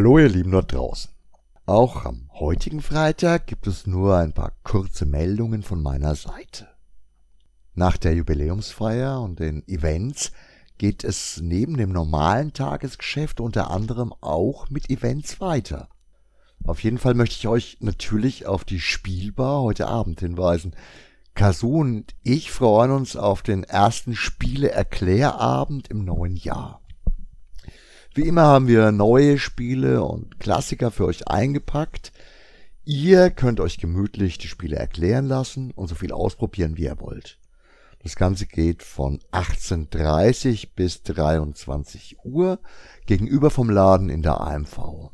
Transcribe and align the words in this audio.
Hallo 0.00 0.18
ihr 0.18 0.30
Lieben 0.30 0.52
dort 0.52 0.72
draußen. 0.72 1.10
Auch 1.66 2.06
am 2.06 2.30
heutigen 2.32 2.80
Freitag 2.80 3.46
gibt 3.46 3.66
es 3.66 3.86
nur 3.86 4.16
ein 4.16 4.32
paar 4.32 4.54
kurze 4.62 5.04
Meldungen 5.04 5.62
von 5.62 5.82
meiner 5.82 6.14
Seite. 6.14 6.68
Nach 7.74 7.98
der 7.98 8.14
Jubiläumsfeier 8.14 9.20
und 9.20 9.40
den 9.40 9.62
Events 9.68 10.32
geht 10.78 11.04
es 11.04 11.42
neben 11.42 11.76
dem 11.76 11.92
normalen 11.92 12.54
Tagesgeschäft 12.54 13.42
unter 13.42 13.70
anderem 13.70 14.14
auch 14.22 14.70
mit 14.70 14.88
Events 14.88 15.38
weiter. 15.38 15.90
Auf 16.64 16.82
jeden 16.82 16.96
Fall 16.96 17.12
möchte 17.12 17.36
ich 17.36 17.46
euch 17.46 17.76
natürlich 17.80 18.46
auf 18.46 18.64
die 18.64 18.80
Spielbar 18.80 19.60
heute 19.60 19.86
Abend 19.86 20.20
hinweisen. 20.20 20.74
Kasu 21.34 21.78
und 21.78 22.14
ich 22.22 22.50
freuen 22.50 22.92
uns 22.92 23.16
auf 23.16 23.42
den 23.42 23.64
ersten 23.64 24.16
Spiele-Erklärabend 24.16 25.88
im 25.88 26.06
neuen 26.06 26.36
Jahr. 26.36 26.80
Wie 28.12 28.22
immer 28.22 28.42
haben 28.42 28.66
wir 28.66 28.90
neue 28.90 29.38
Spiele 29.38 30.02
und 30.02 30.40
Klassiker 30.40 30.90
für 30.90 31.04
euch 31.04 31.28
eingepackt. 31.28 32.12
Ihr 32.84 33.30
könnt 33.30 33.60
euch 33.60 33.78
gemütlich 33.78 34.36
die 34.36 34.48
Spiele 34.48 34.76
erklären 34.76 35.26
lassen 35.26 35.70
und 35.70 35.86
so 35.86 35.94
viel 35.94 36.10
ausprobieren, 36.10 36.76
wie 36.76 36.84
ihr 36.84 36.98
wollt. 36.98 37.38
Das 38.02 38.16
Ganze 38.16 38.46
geht 38.46 38.82
von 38.82 39.20
18.30 39.30 40.70
bis 40.74 41.04
23 41.04 42.16
Uhr 42.24 42.58
gegenüber 43.06 43.50
vom 43.50 43.70
Laden 43.70 44.08
in 44.08 44.22
der 44.22 44.40
AMV. 44.40 45.10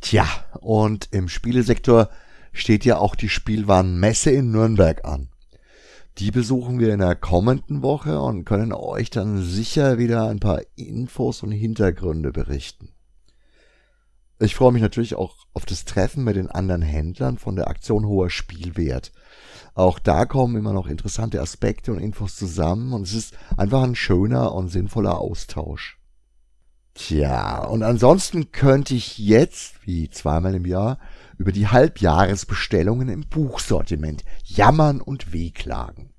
Tja, 0.00 0.26
und 0.60 1.08
im 1.10 1.28
Spielesektor 1.28 2.10
steht 2.52 2.84
ja 2.84 2.98
auch 2.98 3.16
die 3.16 3.28
Spielwarenmesse 3.28 4.30
in 4.30 4.52
Nürnberg 4.52 5.04
an. 5.04 5.30
Die 6.18 6.32
besuchen 6.32 6.80
wir 6.80 6.92
in 6.92 6.98
der 6.98 7.14
kommenden 7.14 7.82
Woche 7.82 8.20
und 8.20 8.44
können 8.44 8.72
euch 8.72 9.08
dann 9.08 9.40
sicher 9.40 9.98
wieder 9.98 10.28
ein 10.28 10.40
paar 10.40 10.62
Infos 10.74 11.44
und 11.44 11.52
Hintergründe 11.52 12.32
berichten. 12.32 12.88
Ich 14.40 14.56
freue 14.56 14.72
mich 14.72 14.82
natürlich 14.82 15.14
auch 15.14 15.46
auf 15.52 15.64
das 15.64 15.84
Treffen 15.84 16.24
mit 16.24 16.34
den 16.34 16.50
anderen 16.50 16.82
Händlern 16.82 17.38
von 17.38 17.54
der 17.54 17.68
Aktion 17.68 18.04
Hoher 18.04 18.30
Spielwert. 18.30 19.12
Auch 19.74 20.00
da 20.00 20.26
kommen 20.26 20.56
immer 20.56 20.72
noch 20.72 20.88
interessante 20.88 21.40
Aspekte 21.40 21.92
und 21.92 22.00
Infos 22.00 22.34
zusammen 22.34 22.92
und 22.92 23.02
es 23.02 23.14
ist 23.14 23.38
einfach 23.56 23.82
ein 23.82 23.94
schöner 23.94 24.54
und 24.54 24.68
sinnvoller 24.68 25.18
Austausch. 25.18 25.98
Tja, 26.94 27.64
und 27.64 27.84
ansonsten 27.84 28.50
könnte 28.50 28.96
ich 28.96 29.18
jetzt, 29.18 29.86
wie 29.86 30.10
zweimal 30.10 30.56
im 30.56 30.64
Jahr, 30.64 30.98
über 31.38 31.52
die 31.52 31.68
Halbjahresbestellungen 31.68 33.08
im 33.08 33.20
Buchsortiment 33.28 34.24
jammern 34.44 35.00
und 35.00 35.32
wehklagen. 35.32 36.12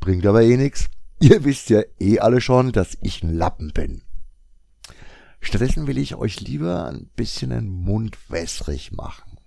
Bringt 0.00 0.26
aber 0.26 0.42
eh 0.42 0.56
nix. 0.56 0.90
Ihr 1.20 1.44
wisst 1.44 1.70
ja 1.70 1.82
eh 2.00 2.18
alle 2.18 2.40
schon, 2.40 2.72
dass 2.72 2.98
ich 3.00 3.22
ein 3.22 3.32
Lappen 3.32 3.72
bin. 3.72 4.02
Stattdessen 5.40 5.86
will 5.86 5.98
ich 5.98 6.16
euch 6.16 6.40
lieber 6.40 6.86
ein 6.88 7.08
bisschen 7.14 7.50
den 7.50 7.68
Mund 7.68 8.18
wässrig 8.28 8.92
machen. 8.92 9.38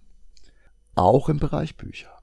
Auch 0.95 1.27
im 1.27 1.39
Bereich 1.39 1.75
Bücher. 1.75 2.14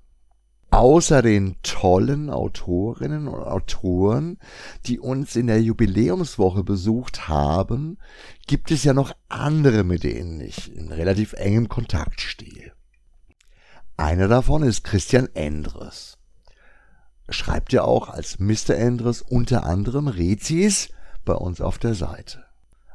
Außer 0.72 1.20
den 1.20 1.56
tollen 1.62 2.30
Autorinnen 2.30 3.28
und 3.28 3.42
Autoren, 3.42 4.38
die 4.86 4.98
uns 4.98 5.36
in 5.36 5.46
der 5.46 5.60
Jubiläumswoche 5.60 6.64
besucht 6.64 7.28
haben, 7.28 7.98
gibt 8.46 8.70
es 8.70 8.82
ja 8.82 8.94
noch 8.94 9.12
andere, 9.28 9.84
mit 9.84 10.02
denen 10.02 10.40
ich 10.40 10.74
in 10.74 10.90
relativ 10.90 11.34
engem 11.34 11.68
Kontakt 11.68 12.22
stehe. 12.22 12.72
Einer 13.98 14.28
davon 14.28 14.62
ist 14.62 14.82
Christian 14.82 15.28
Endres. 15.34 16.16
Schreibt 17.28 17.74
ja 17.74 17.82
auch 17.82 18.08
als 18.08 18.38
Mr. 18.38 18.70
Endres 18.70 19.20
unter 19.20 19.66
anderem 19.66 20.08
Rezis 20.08 20.88
bei 21.26 21.34
uns 21.34 21.60
auf 21.60 21.76
der 21.76 21.94
Seite. 21.94 22.44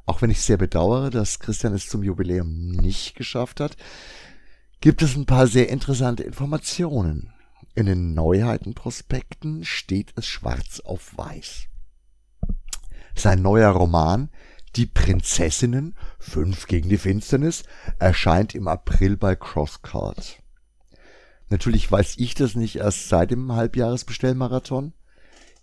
Auch 0.07 0.23
wenn 0.23 0.31
ich 0.31 0.41
sehr 0.41 0.57
bedauere, 0.57 1.11
dass 1.11 1.37
Christian 1.37 1.75
es 1.75 1.87
zum 1.87 2.01
Jubiläum 2.01 2.71
nicht 2.71 3.13
geschafft 3.13 3.59
hat, 3.59 3.77
gibt 4.81 5.03
es 5.03 5.15
ein 5.15 5.27
paar 5.27 5.45
sehr 5.45 5.69
interessante 5.69 6.23
Informationen 6.23 7.33
in 7.77 7.85
den 7.85 8.15
Neuheitenprospekten 8.15 9.63
steht 9.63 10.11
es 10.15 10.25
schwarz 10.25 10.79
auf 10.79 11.15
weiß. 11.15 11.67
Sein 13.13 13.43
neuer 13.43 13.69
Roman 13.69 14.29
Die 14.75 14.87
Prinzessinnen, 14.87 15.95
fünf 16.17 16.65
gegen 16.65 16.89
die 16.89 16.97
Finsternis, 16.97 17.63
erscheint 17.99 18.55
im 18.55 18.67
April 18.67 19.15
bei 19.15 19.35
Crosscard. 19.35 20.41
Natürlich 21.49 21.91
weiß 21.91 22.15
ich 22.17 22.33
das 22.33 22.55
nicht 22.55 22.77
erst 22.77 23.09
seit 23.09 23.29
dem 23.29 23.51
Halbjahresbestellmarathon. 23.51 24.93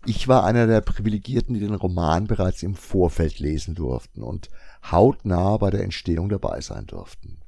Ich 0.06 0.28
war 0.28 0.44
einer 0.44 0.68
der 0.68 0.82
Privilegierten, 0.82 1.54
die 1.54 1.60
den 1.60 1.74
Roman 1.74 2.28
bereits 2.28 2.62
im 2.62 2.76
Vorfeld 2.76 3.40
lesen 3.40 3.74
durften 3.74 4.22
und 4.22 4.50
hautnah 4.88 5.56
bei 5.56 5.70
der 5.70 5.82
Entstehung 5.82 6.28
dabei 6.28 6.60
sein 6.60 6.86
durften. 6.86 7.43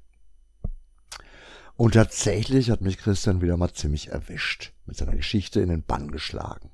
Und 1.77 1.95
tatsächlich 1.95 2.71
hat 2.71 2.81
mich 2.81 2.99
Christian 2.99 3.43
wieder 3.43 3.57
mal 3.57 3.73
ziemlich 3.73 4.09
erwischt, 4.09 4.73
mit 4.87 4.97
seiner 4.97 5.17
Geschichte 5.17 5.61
in 5.61 5.69
den 5.69 5.83
Bann 5.83 6.11
geschlagen. 6.11 6.71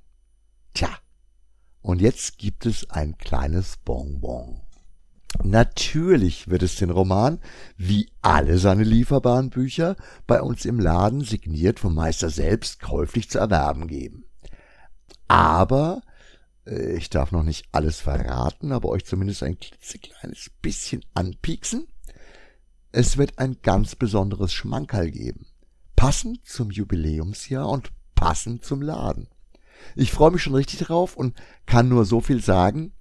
Tja, 0.74 0.90
und 1.80 2.00
jetzt 2.00 2.38
gibt 2.38 2.66
es 2.66 2.88
ein 2.90 3.18
kleines 3.18 3.76
Bonbon. 3.78 4.60
Natürlich 5.42 6.48
wird 6.48 6.62
es 6.62 6.76
den 6.76 6.90
Roman, 6.90 7.40
wie 7.76 8.10
alle 8.20 8.58
seine 8.58 8.84
lieferbaren 8.84 9.50
Bücher, 9.50 9.96
bei 10.26 10.40
uns 10.40 10.64
im 10.64 10.78
Laden 10.78 11.22
signiert 11.22 11.80
vom 11.80 11.94
Meister 11.94 12.30
selbst 12.30 12.80
käuflich 12.80 13.30
zu 13.30 13.38
erwerben 13.38 13.88
geben. 13.88 14.24
Aber, 15.26 16.02
äh, 16.66 16.92
ich 16.96 17.10
darf 17.10 17.32
noch 17.32 17.42
nicht 17.42 17.66
alles 17.72 17.98
verraten, 18.00 18.72
aber 18.72 18.90
euch 18.90 19.04
zumindest 19.04 19.42
ein 19.42 19.58
klitzekleines 19.58 20.50
bisschen 20.60 21.02
anpieksen. 21.14 21.88
Es 22.94 23.16
wird 23.16 23.38
ein 23.38 23.56
ganz 23.62 23.96
besonderes 23.96 24.52
Schmankerl 24.52 25.10
geben. 25.10 25.46
Passend 25.96 26.44
zum 26.44 26.70
Jubiläumsjahr 26.70 27.66
und 27.66 27.90
passend 28.14 28.66
zum 28.66 28.82
Laden. 28.82 29.28
Ich 29.96 30.12
freue 30.12 30.30
mich 30.30 30.42
schon 30.42 30.54
richtig 30.54 30.80
drauf 30.80 31.16
und 31.16 31.34
kann 31.64 31.88
nur 31.88 32.04
so 32.04 32.20
viel 32.20 32.42
sagen. 32.42 32.92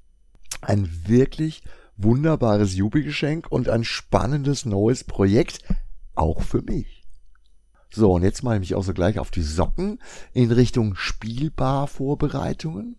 Ein 0.62 0.90
wirklich 1.08 1.64
wunderbares 1.98 2.74
Jubigeschenk 2.74 3.52
und 3.52 3.68
ein 3.68 3.84
spannendes 3.84 4.66
neues 4.66 5.04
Projekt, 5.04 5.60
auch 6.16 6.42
für 6.42 6.62
mich. 6.62 7.04
So, 7.94 8.14
und 8.14 8.24
jetzt 8.24 8.44
mache 8.44 8.56
ich 8.56 8.62
mich 8.62 8.76
auch 8.76 8.86
so 8.86 8.94
gleich 8.94 9.20
auf 9.20 9.30
die 9.30 9.42
Socken 9.42 10.00
in 10.32 10.54
Richtung 10.54 10.96
Spielbar-Vorbereitungen. 10.96 12.96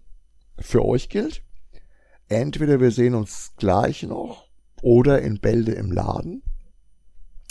Für 0.58 0.84
euch 0.84 1.08
gilt, 1.08 1.42
entweder 2.28 2.80
wir 2.80 2.90
sehen 2.90 3.14
uns 3.14 3.54
gleich 3.56 4.02
noch 4.02 4.50
oder 4.82 5.22
in 5.22 5.40
Bälde 5.40 5.72
im 5.72 5.90
Laden 5.90 6.42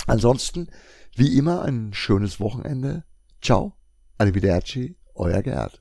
Ansonsten, 0.07 0.67
wie 1.15 1.37
immer, 1.37 1.63
ein 1.63 1.93
schönes 1.93 2.39
Wochenende. 2.39 3.03
Ciao, 3.41 3.73
arrivederci, 4.17 4.97
euer 5.15 5.41
Gerd. 5.41 5.80